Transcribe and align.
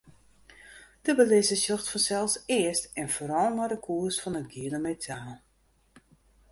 De 1.05 1.11
belizzer 1.17 1.57
sjocht 1.63 1.87
fansels 1.93 2.35
earst 2.57 2.85
en 3.01 3.09
foaral 3.15 3.49
nei 3.53 3.69
de 3.71 3.79
koers 3.85 4.17
fan 4.23 4.39
it 4.41 4.49
giele 4.53 4.79
metaal. 4.87 5.33